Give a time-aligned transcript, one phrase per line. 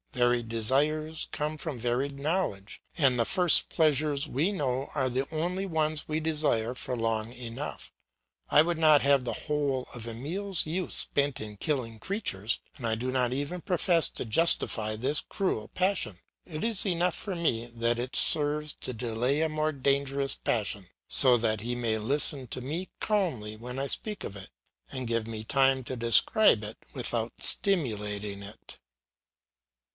[0.13, 5.65] Varied desires come with varied knowledge, and the first pleasures we know are the only
[5.65, 7.93] ones we desire for long enough.
[8.49, 12.95] I would not have the whole of Emile's youth spent in killing creatures, and I
[12.95, 17.99] do not even profess to justify this cruel passion; it is enough for me that
[17.99, 22.89] it serves to delay a more dangerous passion, so that he may listen to me
[22.99, 24.49] calmly when I speak of it,
[24.91, 28.79] and give me time to describe it without stimulating it.